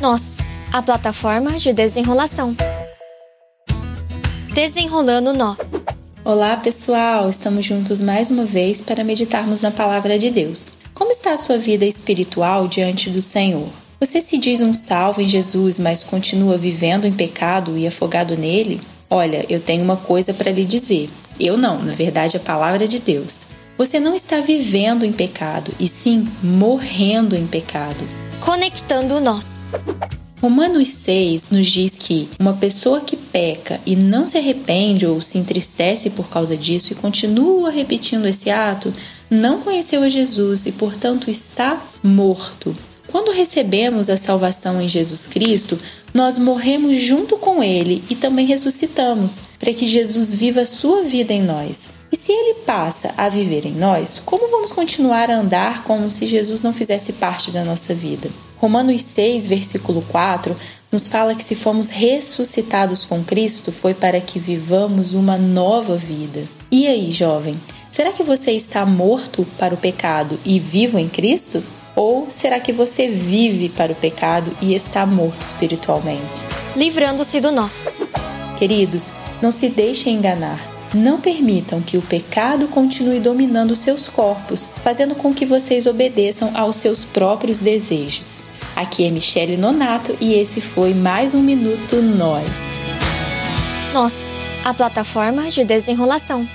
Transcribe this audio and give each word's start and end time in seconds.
Nós, 0.00 0.38
a 0.74 0.82
plataforma 0.82 1.52
de 1.52 1.72
desenrolação. 1.72 2.54
Desenrolando 4.52 5.32
nó. 5.32 5.56
Olá, 6.22 6.54
pessoal! 6.58 7.30
Estamos 7.30 7.64
juntos 7.64 7.98
mais 7.98 8.30
uma 8.30 8.44
vez 8.44 8.82
para 8.82 9.02
meditarmos 9.02 9.62
na 9.62 9.70
palavra 9.70 10.18
de 10.18 10.30
Deus. 10.30 10.66
Como 10.92 11.12
está 11.12 11.32
a 11.32 11.38
sua 11.38 11.56
vida 11.56 11.86
espiritual 11.86 12.68
diante 12.68 13.08
do 13.08 13.22
Senhor? 13.22 13.70
Você 13.98 14.20
se 14.20 14.36
diz 14.36 14.60
um 14.60 14.74
salvo 14.74 15.22
em 15.22 15.26
Jesus, 15.26 15.78
mas 15.78 16.04
continua 16.04 16.58
vivendo 16.58 17.06
em 17.06 17.12
pecado 17.12 17.78
e 17.78 17.86
afogado 17.86 18.36
nele? 18.36 18.82
Olha, 19.08 19.46
eu 19.48 19.60
tenho 19.60 19.82
uma 19.82 19.96
coisa 19.96 20.34
para 20.34 20.52
lhe 20.52 20.66
dizer. 20.66 21.08
Eu 21.40 21.56
não, 21.56 21.82
na 21.82 21.92
verdade, 21.92 22.36
a 22.36 22.40
palavra 22.40 22.86
de 22.86 22.98
Deus. 22.98 23.46
Você 23.78 23.98
não 23.98 24.14
está 24.14 24.40
vivendo 24.40 25.06
em 25.06 25.12
pecado, 25.12 25.72
e 25.80 25.88
sim 25.88 26.28
morrendo 26.42 27.34
em 27.34 27.46
pecado. 27.46 28.06
Conectando 28.40 29.20
nós. 29.20 29.55
Romanos 30.40 30.88
6 30.88 31.46
nos 31.50 31.66
diz 31.66 31.92
que 31.98 32.28
uma 32.38 32.52
pessoa 32.52 33.00
que 33.00 33.16
peca 33.16 33.80
e 33.86 33.96
não 33.96 34.26
se 34.26 34.36
arrepende 34.36 35.06
ou 35.06 35.20
se 35.20 35.38
entristece 35.38 36.10
por 36.10 36.28
causa 36.28 36.56
disso 36.56 36.92
e 36.92 36.96
continua 36.96 37.70
repetindo 37.70 38.26
esse 38.26 38.50
ato, 38.50 38.92
não 39.30 39.60
conheceu 39.62 40.02
a 40.02 40.08
Jesus 40.08 40.66
e, 40.66 40.72
portanto, 40.72 41.30
está 41.30 41.82
morto. 42.02 42.76
Quando 43.08 43.32
recebemos 43.32 44.10
a 44.10 44.16
salvação 44.16 44.80
em 44.80 44.88
Jesus 44.88 45.26
Cristo, 45.26 45.78
nós 46.12 46.38
morremos 46.38 46.98
junto 46.98 47.38
com 47.38 47.62
Ele 47.62 48.04
e 48.10 48.14
também 48.14 48.46
ressuscitamos, 48.46 49.40
para 49.66 49.74
que 49.74 49.84
Jesus 49.84 50.32
viva 50.32 50.60
a 50.60 50.66
sua 50.66 51.02
vida 51.02 51.32
em 51.32 51.42
nós. 51.42 51.92
E 52.12 52.16
se 52.16 52.30
Ele 52.30 52.54
passa 52.64 53.12
a 53.16 53.28
viver 53.28 53.66
em 53.66 53.72
nós, 53.74 54.22
como 54.24 54.48
vamos 54.48 54.70
continuar 54.70 55.28
a 55.28 55.34
andar 55.34 55.82
como 55.82 56.08
se 56.08 56.24
Jesus 56.24 56.62
não 56.62 56.72
fizesse 56.72 57.12
parte 57.12 57.50
da 57.50 57.64
nossa 57.64 57.92
vida? 57.92 58.30
Romanos 58.58 59.00
6, 59.00 59.48
versículo 59.48 60.02
4, 60.02 60.54
nos 60.92 61.08
fala 61.08 61.34
que 61.34 61.42
se 61.42 61.56
fomos 61.56 61.88
ressuscitados 61.88 63.04
com 63.04 63.24
Cristo, 63.24 63.72
foi 63.72 63.92
para 63.92 64.20
que 64.20 64.38
vivamos 64.38 65.14
uma 65.14 65.36
nova 65.36 65.96
vida. 65.96 66.44
E 66.70 66.86
aí, 66.86 67.10
jovem, 67.10 67.60
será 67.90 68.12
que 68.12 68.22
você 68.22 68.52
está 68.52 68.86
morto 68.86 69.44
para 69.58 69.74
o 69.74 69.78
pecado 69.78 70.38
e 70.44 70.60
vivo 70.60 70.96
em 70.96 71.08
Cristo? 71.08 71.60
Ou 71.96 72.30
será 72.30 72.60
que 72.60 72.72
você 72.72 73.08
vive 73.08 73.68
para 73.68 73.90
o 73.90 73.96
pecado 73.96 74.56
e 74.62 74.76
está 74.76 75.04
morto 75.04 75.42
espiritualmente? 75.42 76.40
Livrando-se 76.76 77.40
do 77.40 77.50
nó. 77.50 77.68
Queridos, 78.60 79.10
não 79.40 79.50
se 79.50 79.68
deixem 79.68 80.14
enganar. 80.14 80.60
Não 80.94 81.20
permitam 81.20 81.80
que 81.80 81.96
o 81.98 82.02
pecado 82.02 82.68
continue 82.68 83.20
dominando 83.20 83.76
seus 83.76 84.08
corpos, 84.08 84.70
fazendo 84.82 85.14
com 85.14 85.34
que 85.34 85.44
vocês 85.44 85.86
obedeçam 85.86 86.52
aos 86.54 86.76
seus 86.76 87.04
próprios 87.04 87.58
desejos. 87.58 88.42
Aqui 88.74 89.06
é 89.06 89.10
Michele 89.10 89.56
Nonato 89.56 90.16
e 90.20 90.34
esse 90.34 90.60
foi 90.60 90.94
mais 90.94 91.34
um 91.34 91.42
Minuto 91.42 91.96
Nós. 92.02 92.46
Nós, 93.92 94.34
a 94.64 94.74
plataforma 94.74 95.48
de 95.48 95.64
desenrolação. 95.64 96.46